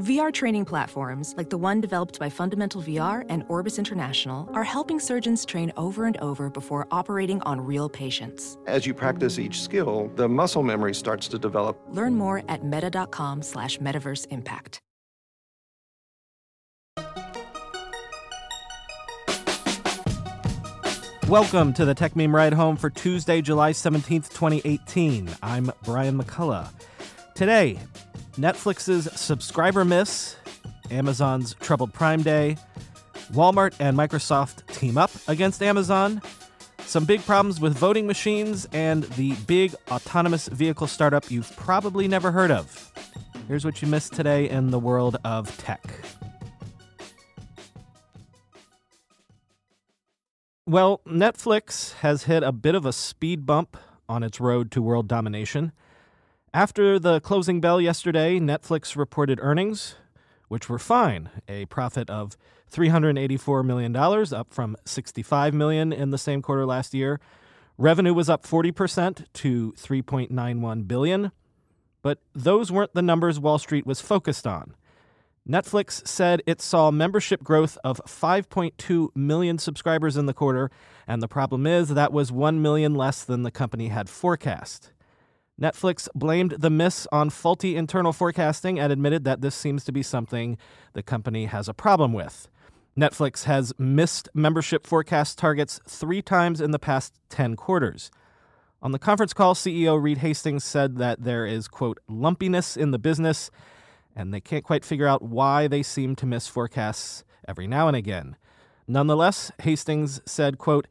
[0.00, 4.98] VR training platforms, like the one developed by Fundamental VR and Orbis International, are helping
[4.98, 8.58] surgeons train over and over before operating on real patients.
[8.66, 11.80] As you practice each skill, the muscle memory starts to develop.
[11.90, 14.80] Learn more at meta.com slash metaverse impact.
[21.28, 25.30] Welcome to the Techmeme Ride Home for Tuesday, July 17th, 2018.
[25.40, 26.68] I'm Brian McCullough.
[27.34, 27.80] Today,
[28.34, 30.36] Netflix's subscriber miss,
[30.92, 32.56] Amazon's troubled Prime Day,
[33.32, 36.22] Walmart and Microsoft team up against Amazon,
[36.86, 42.30] some big problems with voting machines, and the big autonomous vehicle startup you've probably never
[42.30, 42.92] heard of.
[43.48, 45.82] Here's what you missed today in the world of tech.
[50.66, 53.76] Well, Netflix has hit a bit of a speed bump
[54.08, 55.72] on its road to world domination.
[56.54, 59.96] After the closing bell yesterday, Netflix reported earnings,
[60.46, 62.36] which were fine, a profit of
[62.72, 67.18] $384 million, up from 65 million in the same quarter last year.
[67.76, 71.32] Revenue was up 40% to 3.91 billion,
[72.02, 74.76] but those weren't the numbers Wall Street was focused on.
[75.46, 80.70] Netflix said it saw membership growth of 5.2 million subscribers in the quarter,
[81.08, 84.92] and the problem is that was 1 million less than the company had forecast.
[85.60, 90.02] Netflix blamed the miss on faulty internal forecasting and admitted that this seems to be
[90.02, 90.58] something
[90.94, 92.48] the company has a problem with.
[92.98, 98.10] Netflix has missed membership forecast targets three times in the past 10 quarters.
[98.82, 102.98] On the conference call, CEO Reed Hastings said that there is, quote, lumpiness in the
[102.98, 103.50] business
[104.16, 107.96] and they can't quite figure out why they seem to miss forecasts every now and
[107.96, 108.36] again.
[108.86, 110.86] Nonetheless, Hastings said, quote,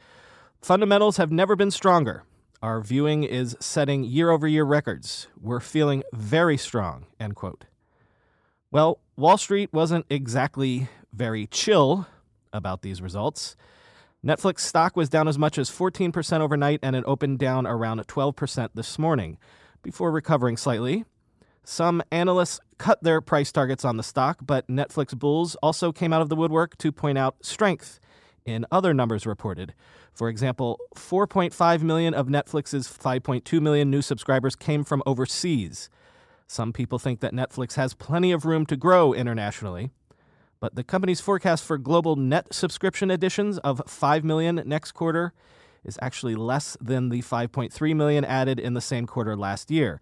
[0.61, 2.23] Fundamentals have never been stronger.
[2.63, 5.27] Our viewing is setting year over year records.
[5.37, 7.65] We're feeling very strong, end quote.
[8.71, 12.07] Well, Wall Street wasn't exactly very chill
[12.53, 13.57] about these results.
[14.25, 18.69] Netflix stock was down as much as 14% overnight and it opened down around 12%
[18.73, 19.37] this morning
[19.81, 21.03] before recovering slightly.
[21.65, 26.21] Some analysts cut their price targets on the stock, but Netflix bulls also came out
[26.21, 27.99] of the woodwork to point out strength
[28.45, 29.73] in other numbers reported.
[30.13, 35.89] For example, 4.5 million of Netflix's 5.2 million new subscribers came from overseas.
[36.47, 39.91] Some people think that Netflix has plenty of room to grow internationally.
[40.59, 45.33] But the company's forecast for global net subscription additions of 5 million next quarter
[45.83, 49.99] is actually less than the 5.3 million added in the same quarter last year.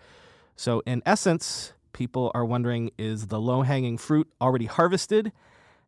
[0.56, 5.32] So, in essence, people are wondering is the low hanging fruit already harvested?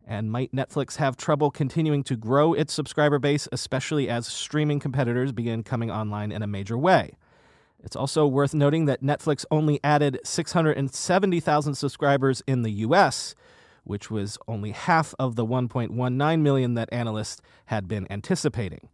[0.06, 5.31] And might Netflix have trouble continuing to grow its subscriber base, especially as streaming competitors
[5.31, 7.16] begin coming online in a major way?
[7.84, 13.36] It's also worth noting that Netflix only added 670,000 subscribers in the US,
[13.84, 18.90] which was only half of the 1.19 million that analysts had been anticipating.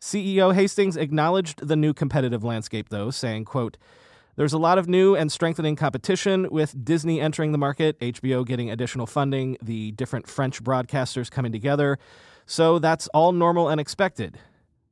[0.00, 3.76] CEO Hastings acknowledged the new competitive landscape though, saying, quote,
[4.40, 8.70] there's a lot of new and strengthening competition with Disney entering the market, HBO getting
[8.70, 11.98] additional funding, the different French broadcasters coming together.
[12.46, 14.38] So that's all normal and expected.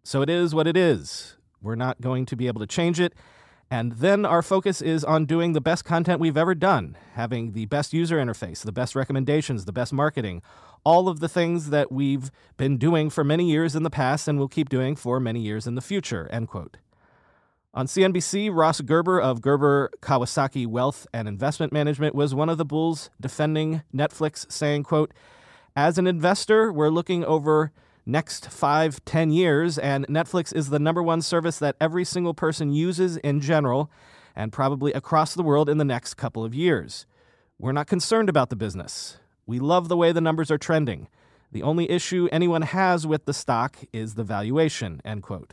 [0.05, 1.39] So it is what it is.
[1.63, 3.15] We're not going to be able to change it.
[3.71, 7.65] And then our focus is on doing the best content we've ever done, having the
[7.65, 10.43] best user interface, the best recommendations, the best marketing,
[10.85, 14.39] all of the things that we've been doing for many years in the past and
[14.39, 16.77] will keep doing for many years in the future, end quote.
[17.75, 22.65] On CNBC, Ross Gerber of Gerber Kawasaki Wealth and Investment Management was one of the
[22.65, 25.13] bulls defending Netflix, saying, quote,
[25.77, 27.71] As an investor, we're looking over
[28.07, 32.73] next five, ten years, and Netflix is the number one service that every single person
[32.73, 33.91] uses in general
[34.35, 37.05] and probably across the world in the next couple of years.
[37.59, 39.19] We're not concerned about the business.
[39.45, 41.09] We love the way the numbers are trending.
[41.53, 45.53] The only issue anyone has with the stock is the valuation, end quote.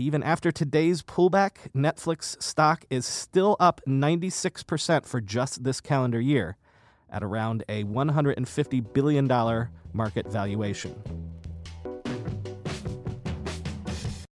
[0.00, 6.56] Even after today's pullback, Netflix stock is still up 96% for just this calendar year
[7.10, 9.26] at around a $150 billion
[9.92, 10.94] market valuation.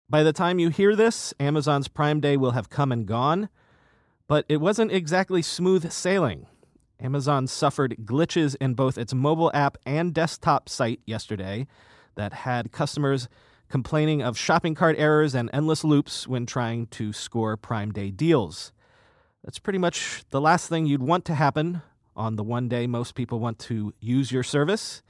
[0.09, 3.49] By the time you hear this, Amazon's Prime Day will have come and gone,
[4.29, 6.47] but it wasn't exactly smooth sailing.
[7.01, 11.67] Amazon suffered glitches in both its mobile app and desktop site yesterday
[12.15, 13.27] that had customers
[13.69, 18.71] complaining of shopping cart errors and endless loops when trying to score Prime Day deals.
[19.43, 21.81] That's pretty much the last thing you'd want to happen
[22.15, 25.01] on the one day most people want to use your service.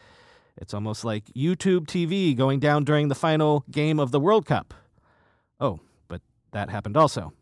[0.57, 4.73] It's almost like YouTube TV going down during the final game of the World Cup.
[5.59, 6.21] Oh, but
[6.51, 7.33] that happened also.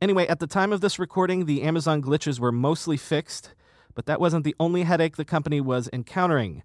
[0.00, 3.54] Anyway, at the time of this recording, the Amazon glitches were mostly fixed,
[3.94, 6.62] But that wasn't the only headache the company was encountering.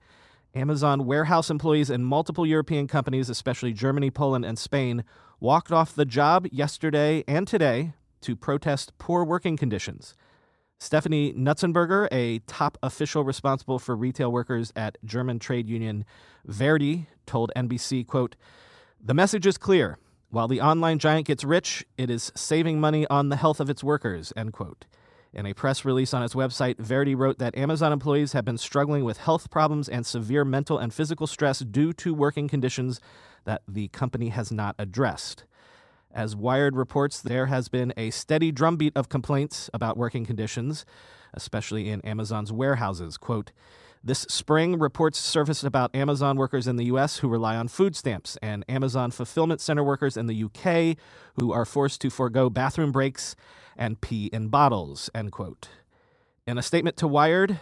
[0.56, 5.04] Amazon warehouse employees in multiple European companies, especially Germany, Poland, and Spain,
[5.40, 10.16] walked off the job yesterday and today to protest poor working conditions.
[10.80, 16.06] Stephanie Nutzenberger, a top official responsible for retail workers at German trade union
[16.46, 18.36] Verdi, told NBC, quote,
[19.04, 19.98] "The message is clear.
[20.30, 23.84] While the online giant gets rich, it is saving money on the health of its
[23.84, 24.86] workers." End quote.
[25.34, 29.04] In a press release on its website, Verdi wrote that Amazon employees have been struggling
[29.04, 33.00] with health problems and severe mental and physical stress due to working conditions
[33.46, 35.44] that the company has not addressed.
[36.12, 40.86] As Wired reports, there has been a steady drumbeat of complaints about working conditions,
[41.34, 43.18] especially in Amazon's warehouses.
[43.18, 43.52] Quote,
[44.08, 47.18] this spring, reports surfaced about Amazon workers in the U.S.
[47.18, 50.96] who rely on food stamps and Amazon fulfillment center workers in the U.K.
[51.36, 53.36] who are forced to forego bathroom breaks
[53.76, 55.68] and pee in bottles, end quote.
[56.48, 57.60] In a statement to Wired,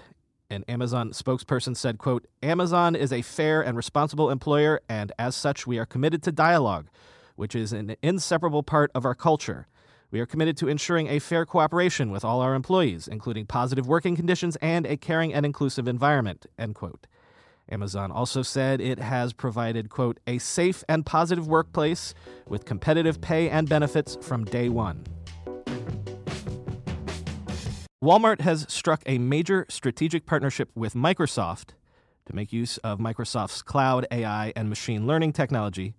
[0.51, 5.65] an Amazon spokesperson said, quote, Amazon is a fair and responsible employer, and as such,
[5.65, 6.87] we are committed to dialogue,
[7.35, 9.67] which is an inseparable part of our culture.
[10.11, 14.15] We are committed to ensuring a fair cooperation with all our employees, including positive working
[14.15, 17.07] conditions and a caring and inclusive environment, end quote.
[17.69, 22.13] Amazon also said it has provided, quote, a safe and positive workplace
[22.47, 25.03] with competitive pay and benefits from day one.
[28.03, 31.69] Walmart has struck a major strategic partnership with Microsoft
[32.27, 35.95] to make use of Microsoft's cloud, AI, and machine learning technology.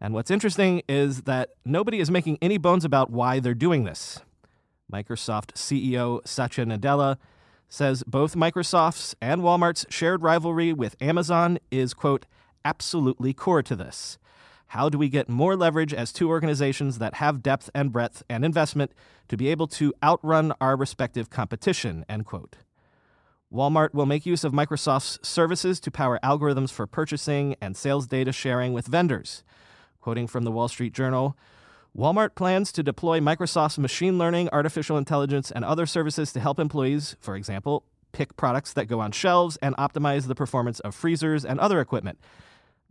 [0.00, 4.20] And what's interesting is that nobody is making any bones about why they're doing this.
[4.90, 7.18] Microsoft CEO Satya Nadella
[7.68, 12.26] says both Microsoft's and Walmart's shared rivalry with Amazon is, quote,
[12.64, 14.18] absolutely core to this.
[14.68, 18.44] How do we get more leverage as two organizations that have depth and breadth and
[18.44, 18.92] investment
[19.28, 22.04] to be able to outrun our respective competition?
[22.08, 22.56] End quote.
[23.52, 28.30] Walmart will make use of Microsoft's services to power algorithms for purchasing and sales data
[28.30, 29.42] sharing with vendors.
[30.00, 31.36] Quoting from the Wall Street Journal,
[31.96, 37.16] Walmart plans to deploy Microsoft's machine learning, artificial intelligence, and other services to help employees,
[37.20, 41.60] for example, pick products that go on shelves and optimize the performance of freezers and
[41.60, 42.18] other equipment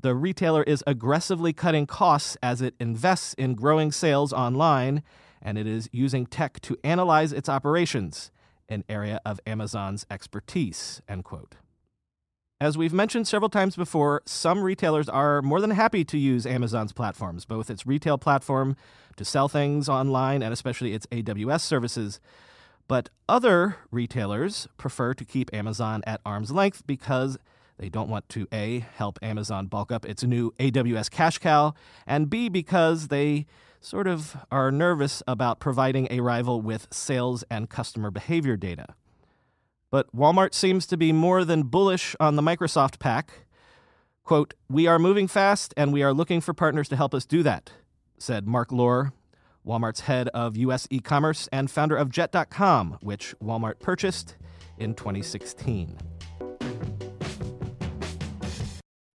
[0.01, 5.03] the retailer is aggressively cutting costs as it invests in growing sales online,
[5.41, 8.31] and it is using tech to analyze its operations,
[8.69, 11.01] an area of Amazon's expertise.
[11.07, 11.55] End quote.
[12.61, 16.91] As we've mentioned several times before, some retailers are more than happy to use Amazon's
[16.91, 18.75] platforms, both its retail platform
[19.15, 22.19] to sell things online and especially its AWS services.
[22.89, 27.37] But other retailers prefer to keep Amazon at arm's length because
[27.77, 31.73] they don't want to A, help Amazon bulk up its new AWS cash cow,
[32.05, 33.45] and B, because they
[33.79, 38.95] sort of are nervous about providing a rival with sales and customer behavior data.
[39.91, 43.45] But Walmart seems to be more than bullish on the Microsoft pack.
[44.23, 47.41] Quote, We are moving fast and we are looking for partners to help us do
[47.43, 47.71] that,
[48.19, 49.13] said Mark Lore,
[49.65, 50.87] Walmart's head of U.S.
[50.91, 54.35] e commerce and founder of Jet.com, which Walmart purchased
[54.77, 55.97] in 2016.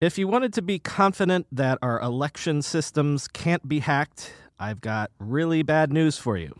[0.00, 5.10] If you wanted to be confident that our election systems can't be hacked, I've got
[5.18, 6.54] really bad news for you.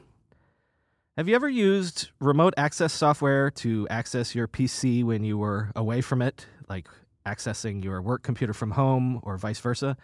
[1.16, 6.00] Have you ever used remote access software to access your PC when you were away
[6.00, 6.88] from it, like
[7.24, 9.96] accessing your work computer from home or vice versa?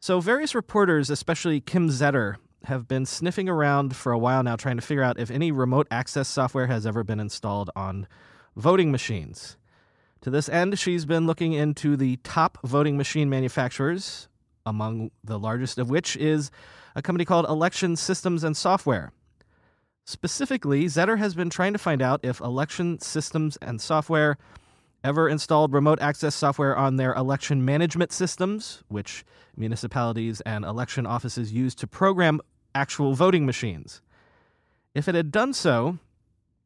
[0.00, 4.76] So, various reporters, especially Kim Zetter, have been sniffing around for a while now trying
[4.76, 8.08] to figure out if any remote access software has ever been installed on
[8.56, 9.58] voting machines.
[10.22, 14.28] To this end, she's been looking into the top voting machine manufacturers,
[14.64, 16.50] among the largest of which is
[16.94, 19.12] a company called Election Systems and Software.
[20.08, 24.38] Specifically, Zetter has been trying to find out if Election Systems and Software
[25.02, 29.24] ever installed remote access software on their election management systems, which
[29.56, 32.40] municipalities and election offices use to program
[32.72, 34.00] actual voting machines.
[34.94, 35.98] If it had done so,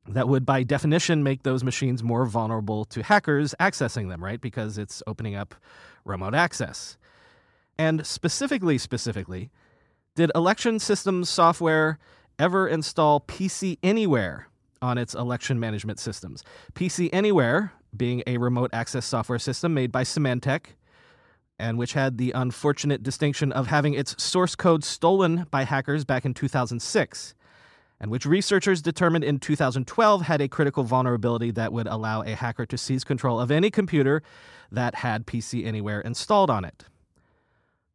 [0.07, 4.41] that would by definition make those machines more vulnerable to hackers accessing them, right?
[4.41, 5.55] Because it's opening up
[6.05, 6.99] remote access.
[7.79, 9.51] And specifically, specifically,
[10.15, 11.99] did election systems software
[12.41, 14.49] ever install PC Anywhere
[14.83, 16.43] on its election management systems?
[16.75, 20.67] PC Anywhere being a remote access software system made by Symantec,
[21.59, 26.25] and which had the unfortunate distinction of having its source code stolen by hackers back
[26.25, 27.35] in 2006
[28.01, 32.65] and which researchers determined in 2012 had a critical vulnerability that would allow a hacker
[32.65, 34.23] to seize control of any computer
[34.73, 36.85] that had PC Anywhere installed on it.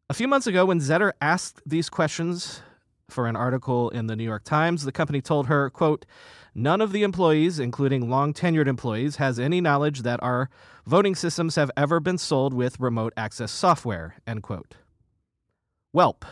[0.07, 2.61] A few months ago, when Zetter asked these questions
[3.09, 4.83] for an article in the New York Times.
[4.83, 6.05] The company told her, quote,
[6.53, 10.49] None of the employees, including long tenured employees, has any knowledge that our
[10.85, 14.15] voting systems have ever been sold with remote access software.
[14.25, 14.75] End quote.
[15.95, 16.23] Welp.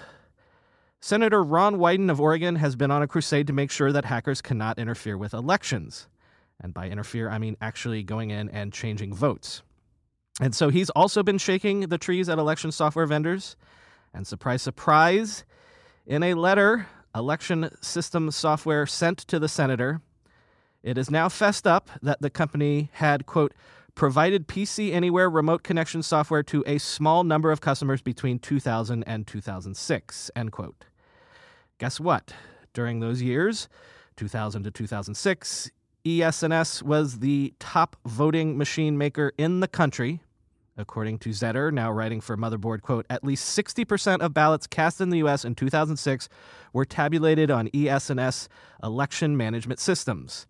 [1.01, 4.41] Senator Ron Wyden of Oregon has been on a crusade to make sure that hackers
[4.41, 6.07] cannot interfere with elections.
[6.61, 9.61] And by interfere, I mean actually going in and changing votes.
[10.39, 13.57] And so he's also been shaking the trees at election software vendors.
[14.13, 15.43] And surprise, surprise,
[16.05, 20.01] in a letter election system software sent to the senator,
[20.81, 23.53] it is now fessed up that the company had, quote,
[23.95, 29.27] provided PC Anywhere remote connection software to a small number of customers between 2000 and
[29.27, 30.85] 2006, end quote.
[31.77, 32.33] Guess what?
[32.73, 33.69] During those years,
[34.17, 35.71] 2000 to 2006,
[36.05, 40.21] ES&S was the top voting machine maker in the country.
[40.75, 45.09] According to Zetter, now writing for Motherboard, quote, at least 60% of ballots cast in
[45.09, 45.45] the U.S.
[45.45, 46.29] in 2006
[46.73, 48.49] were tabulated on ES&S
[48.83, 50.47] election management systems.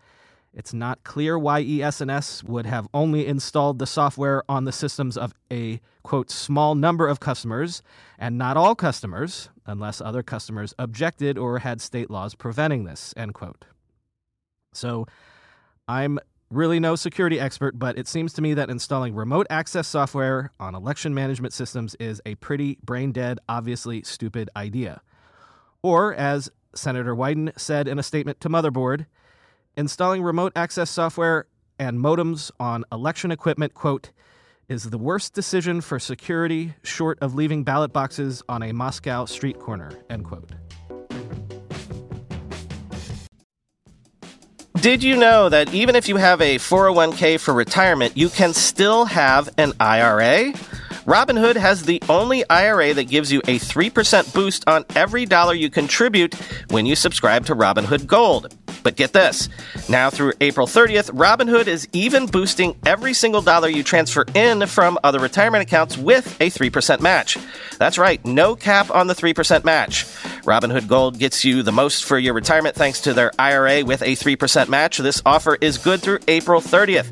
[0.54, 5.34] It's not clear why ES&S would have only installed the software on the systems of
[5.52, 7.82] a quote small number of customers
[8.20, 13.34] and not all customers unless other customers objected or had state laws preventing this end
[13.34, 13.66] quote.
[14.74, 15.08] So
[15.88, 16.20] I'm
[16.54, 20.76] really no security expert, but it seems to me that installing remote access software on
[20.76, 25.02] election management systems is a pretty brain dead, obviously stupid idea.
[25.82, 29.06] Or as Senator Wyden said in a statement to Motherboard,
[29.76, 31.48] Installing remote access software
[31.80, 34.12] and modems on election equipment, quote,
[34.70, 39.60] is the worst decision for security short of leaving ballot boxes on a Moscow street
[39.60, 40.52] corner, end quote.
[44.84, 49.06] Did you know that even if you have a 401k for retirement, you can still
[49.06, 50.52] have an IRA?
[51.06, 55.70] Robinhood has the only IRA that gives you a 3% boost on every dollar you
[55.70, 56.36] contribute
[56.70, 58.54] when you subscribe to Robinhood Gold.
[58.84, 59.48] But get this
[59.88, 65.00] now through April 30th, Robinhood is even boosting every single dollar you transfer in from
[65.06, 67.38] other retirement accounts with a 3% match.
[67.78, 70.06] That's right, no cap on the 3% match.
[70.44, 74.16] Robinhood Gold gets you the most for your retirement thanks to their IRA with a
[74.16, 74.98] 3% match.
[74.98, 77.12] This offer is good through April 30th.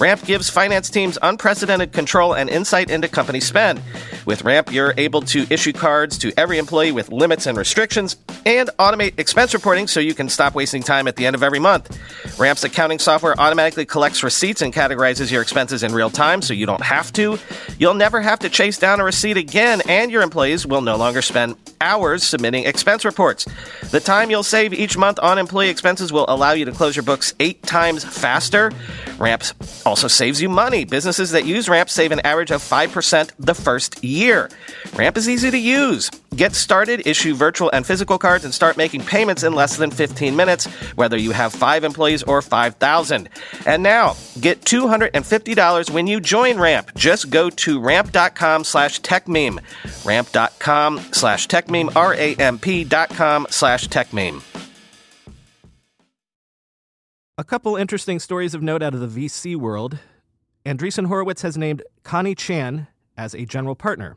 [0.00, 3.82] Ramp gives finance teams unprecedented control and insight into company spend.
[4.24, 8.16] With Ramp, you're able to issue cards to every employee with limits and restrictions
[8.46, 11.58] and automate expense reporting so you can stop wasting time at the end of every
[11.58, 11.98] month.
[12.38, 16.64] Ramp's accounting software automatically collects receipts and categorizes your expenses in real time so you
[16.64, 17.38] don't have to.
[17.78, 21.20] You'll never have to chase down a receipt again, and your employees will no longer
[21.20, 23.46] spend hours submitting expense reports.
[23.90, 27.02] The time you'll save each month on employee expenses will allow you to close your
[27.02, 28.72] books eight times faster.
[29.18, 29.42] Ramp
[29.86, 30.84] also saves you money.
[30.84, 34.50] Businesses that use Ramp save an average of 5% the first year.
[34.94, 36.10] Ramp is easy to use.
[36.34, 40.36] Get started, issue virtual and physical cards, and start making payments in less than 15
[40.36, 43.28] minutes, whether you have five employees or 5,000.
[43.66, 46.92] And now, get $250 when you join Ramp.
[46.94, 49.58] Just go to ramp.com slash techmeme.
[50.04, 54.42] Ramp.com slash techmeme, R-A-M-P dot com slash techmeme.
[57.36, 59.98] A couple interesting stories of note out of the VC world.
[60.64, 64.16] Andreessen Horowitz has named Connie Chan as a general partner.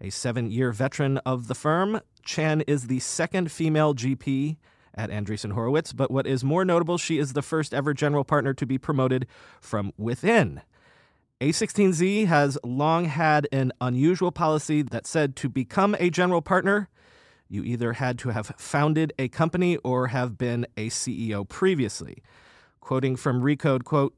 [0.00, 4.56] A seven year veteran of the firm, Chan is the second female GP
[4.94, 8.54] at Andreessen Horowitz, but what is more notable, she is the first ever general partner
[8.54, 9.26] to be promoted
[9.60, 10.60] from within.
[11.40, 16.88] A16Z has long had an unusual policy that said to become a general partner,
[17.48, 22.22] you either had to have founded a company or have been a CEO previously.
[22.80, 24.14] Quoting from Recode, quote,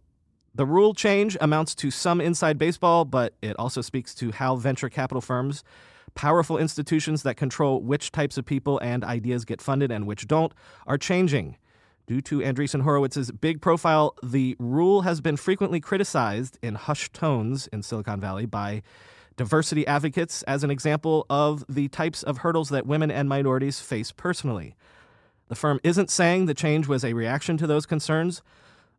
[0.55, 4.89] the rule change amounts to some inside baseball, but it also speaks to how venture
[4.89, 5.63] capital firms,
[6.15, 10.53] powerful institutions that control which types of people and ideas get funded and which don't,
[10.87, 11.57] are changing.
[12.07, 17.69] Due to Andreessen Horowitz's big profile, the rule has been frequently criticized in hushed tones
[17.69, 18.83] in Silicon Valley by
[19.37, 24.11] diversity advocates as an example of the types of hurdles that women and minorities face
[24.11, 24.75] personally.
[25.47, 28.43] The firm isn't saying the change was a reaction to those concerns,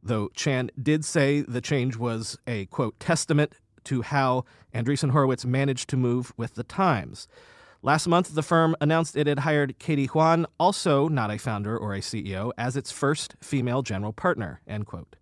[0.04, 3.54] though Chan did say the change was a, quote, testament
[3.86, 7.28] to how Andreessen Horowitz managed to move with the times.
[7.84, 11.96] Last month, the firm announced it had hired Katie Haun, also not a founder or
[11.96, 15.16] a CEO, as its first female general partner, end quote.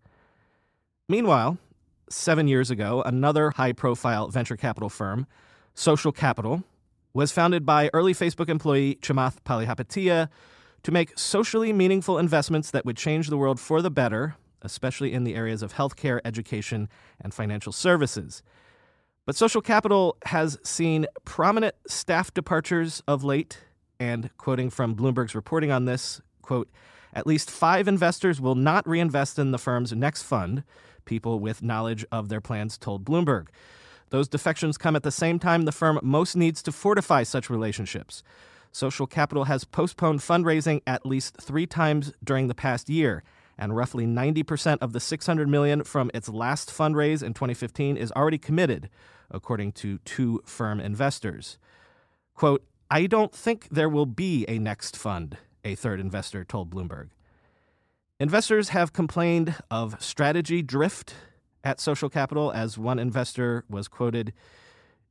[1.08, 1.58] Meanwhile,
[2.10, 5.26] seven years ago, another high profile venture capital firm,
[5.74, 6.64] Social Capital,
[7.14, 10.28] was founded by early Facebook employee Chamath Palihapitiya
[10.84, 15.24] to make socially meaningful investments that would change the world for the better especially in
[15.24, 16.90] the areas of healthcare, education,
[17.20, 18.44] and financial services.
[19.26, 23.60] But social capital has seen prominent staff departures of late,
[24.00, 26.70] and quoting from Bloomberg's reporting on this, quote,
[27.14, 30.64] at least five investors will not reinvest in the firm's next fund,
[31.06, 33.48] people with knowledge of their plans told Bloomberg.
[34.10, 38.24] Those defections come at the same time the firm most needs to fortify such relationships.
[38.72, 43.24] Social Capital has postponed fundraising at least three times during the past year,
[43.60, 48.38] and roughly 90% of the 600 million from its last fundraise in 2015 is already
[48.38, 48.90] committed,
[49.30, 51.60] according to two firm investors.
[52.34, 57.10] Quote, I don't think there will be a next fund, a third investor told Bloomberg.
[58.20, 61.14] Investors have complained of strategy drift
[61.64, 64.34] at Social Capital, as one investor was quoted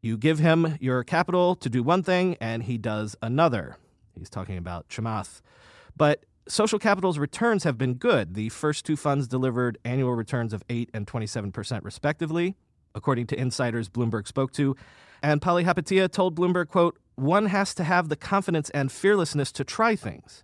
[0.00, 3.76] You give him your capital to do one thing, and he does another.
[4.18, 5.42] He's talking about Chamath.
[5.96, 8.32] But Social Capital's returns have been good.
[8.32, 12.56] The first two funds delivered annual returns of 8 and 27% respectively,
[12.94, 14.74] according to insiders Bloomberg spoke to.
[15.22, 19.94] And Palihapitiya told Bloomberg, quote, "One has to have the confidence and fearlessness to try
[19.94, 20.42] things.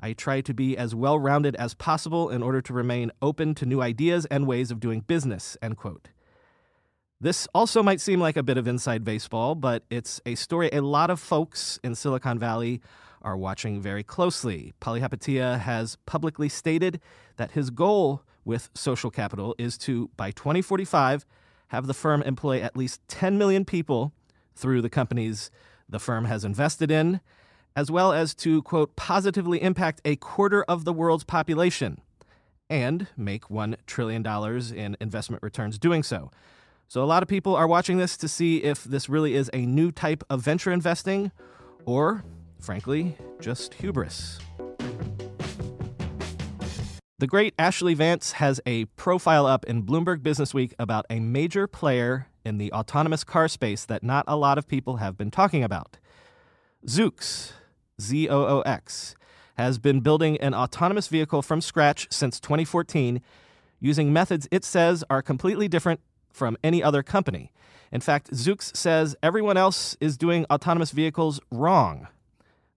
[0.00, 3.80] I try to be as well-rounded as possible in order to remain open to new
[3.80, 6.08] ideas and ways of doing business." End quote.
[7.20, 10.82] This also might seem like a bit of inside baseball, but it's a story a
[10.82, 12.82] lot of folks in Silicon Valley
[13.24, 14.72] are watching very closely.
[14.80, 17.00] Palihapitiya has publicly stated
[17.36, 21.24] that his goal with social capital is to, by 2045,
[21.68, 24.12] have the firm employ at least 10 million people
[24.54, 25.50] through the companies
[25.88, 27.20] the firm has invested in,
[27.74, 32.00] as well as to, quote, positively impact a quarter of the world's population
[32.70, 34.24] and make $1 trillion
[34.74, 36.30] in investment returns doing so.
[36.86, 39.66] So, a lot of people are watching this to see if this really is a
[39.66, 41.32] new type of venture investing
[41.86, 42.24] or
[42.60, 44.38] Frankly, just hubris.
[47.18, 52.26] The great Ashley Vance has a profile up in Bloomberg Businessweek about a major player
[52.44, 55.96] in the autonomous car space that not a lot of people have been talking about.
[56.86, 57.52] Zoox,
[58.00, 59.14] Z O O X,
[59.56, 63.22] has been building an autonomous vehicle from scratch since 2014
[63.80, 66.00] using methods it says are completely different
[66.32, 67.52] from any other company.
[67.92, 72.08] In fact, Zoox says everyone else is doing autonomous vehicles wrong.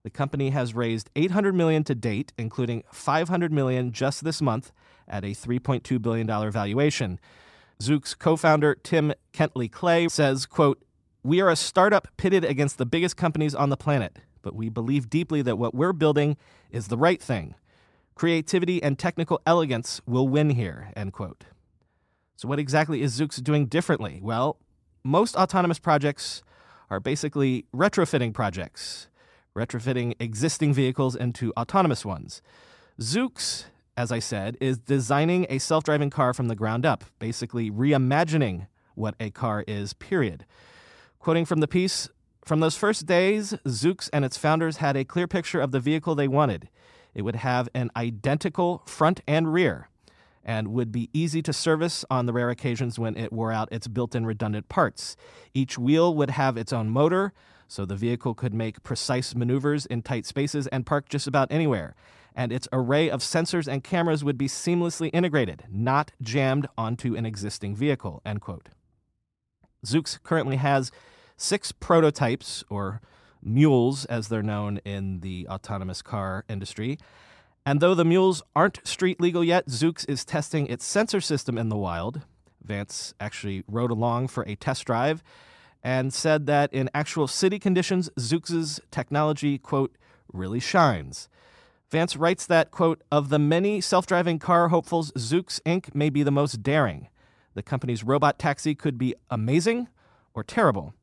[0.08, 4.72] The company has raised 800 million to date, including 500 million just this month
[5.06, 7.20] at a 3.2 billion dollar valuation.
[7.78, 10.82] Zoox co-founder Tim Kentley Klay says, quote,
[11.22, 15.10] "We are a startup pitted against the biggest companies on the planet, but we believe
[15.10, 16.38] deeply that what we're building
[16.70, 17.54] is the right thing.
[18.14, 21.44] Creativity and technical elegance will win here." End quote.
[22.36, 24.20] So what exactly is Zoox doing differently?
[24.22, 24.56] Well,
[25.04, 26.42] most autonomous projects
[26.88, 29.08] are basically retrofitting projects
[29.58, 32.42] retrofitting existing vehicles into autonomous ones.
[33.00, 33.64] Zoox,
[33.96, 38.68] as I said, is designing a self driving car from the ground up, basically reimagining
[38.94, 40.44] what a car is, period.
[41.18, 42.08] Quoting from the piece,
[42.44, 46.14] from those first days, Zoox and its founders had a clear picture of the vehicle
[46.14, 46.68] they wanted.
[47.14, 49.88] It would have an identical front and rear
[50.44, 53.86] and would be easy to service on the rare occasions when it wore out its
[53.86, 55.14] built in redundant parts.
[55.52, 57.34] Each wheel would have its own motor,
[57.68, 61.94] so the vehicle could make precise maneuvers in tight spaces and park just about anywhere.
[62.34, 67.26] And its array of sensors and cameras would be seamlessly integrated, not jammed onto an
[67.26, 68.22] existing vehicle.
[68.24, 68.70] End quote.
[70.24, 70.90] Currently has
[71.36, 73.00] six prototypes, or
[73.42, 76.98] mules as they're known in the autonomous car industry.
[77.66, 81.68] And though the mules aren't street legal yet, Zoox is testing its sensor system in
[81.68, 82.22] the wild.
[82.62, 85.22] Vance actually rode along for a test drive
[85.82, 89.96] and said that in actual city conditions, Zoox's technology, quote,
[90.32, 91.28] really shines.
[91.90, 95.94] Vance writes that, quote, of the many self driving car hopefuls, Zoox Inc.
[95.94, 97.08] may be the most daring.
[97.54, 99.88] The company's robot taxi could be amazing
[100.34, 100.94] or terrible.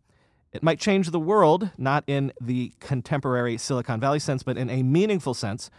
[0.54, 4.84] It might change the world, not in the contemporary Silicon Valley sense, but in a
[4.84, 5.70] meaningful sense,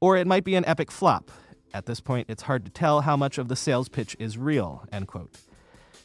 [0.00, 1.30] or it might be an epic flop.
[1.72, 4.84] At this point, it's hard to tell how much of the sales pitch is real,
[4.92, 5.30] end quote.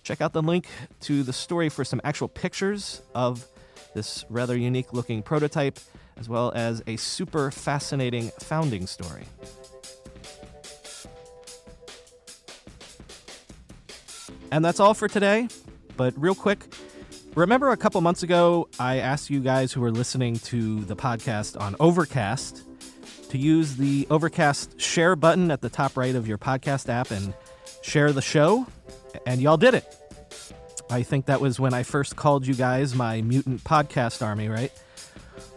[0.04, 0.68] Check out the link
[1.02, 3.46] to the story for some actual pictures of
[3.94, 5.80] this rather unique looking prototype,
[6.18, 9.26] as well as a super fascinating founding story.
[14.52, 15.48] And that's all for today.
[15.96, 16.74] But real quick,
[17.36, 21.60] remember a couple months ago, I asked you guys who were listening to the podcast
[21.60, 22.64] on Overcast
[23.30, 27.34] to use the Overcast share button at the top right of your podcast app and
[27.82, 28.66] share the show.
[29.26, 29.86] And y'all did it.
[30.90, 34.72] I think that was when I first called you guys my mutant podcast army, right?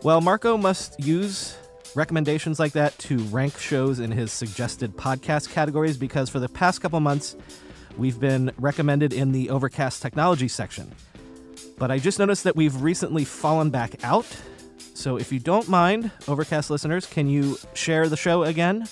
[0.03, 1.57] Well, Marco must use
[1.95, 6.81] recommendations like that to rank shows in his suggested podcast categories because for the past
[6.81, 7.37] couple months,
[7.97, 10.93] we've been recommended in the Overcast technology section.
[11.79, 14.27] But I just noticed that we've recently fallen back out.
[14.95, 18.87] So if you don't mind, Overcast listeners, can you share the show again?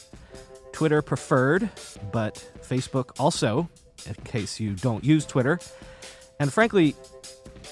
[0.72, 1.68] Twitter preferred,
[2.12, 3.68] but Facebook also,
[4.06, 5.58] in case you don't use Twitter.
[6.38, 6.94] And frankly,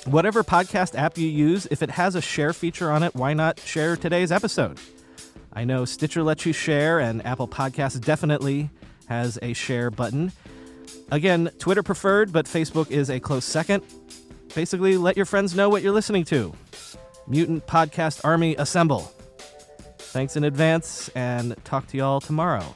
[0.04, 3.60] whatever podcast app you use, if it has a share feature on it, why not
[3.60, 4.78] share today's episode?
[5.52, 8.70] I know Stitcher lets you share, and Apple Podcasts definitely
[9.06, 10.32] has a share button.
[11.10, 13.82] Again, Twitter preferred, but Facebook is a close second.
[14.54, 16.54] Basically, let your friends know what you're listening to.
[17.26, 19.12] Mutant Podcast Army Assemble.
[19.98, 22.74] Thanks in advance, and talk to y'all tomorrow.